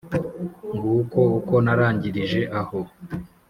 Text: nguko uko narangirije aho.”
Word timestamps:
nguko 0.75 1.19
uko 1.39 1.55
narangirije 1.65 2.41
aho.” 2.59 2.79